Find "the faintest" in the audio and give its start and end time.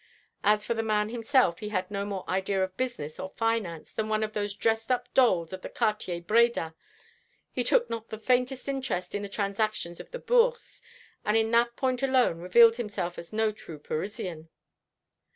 8.09-8.67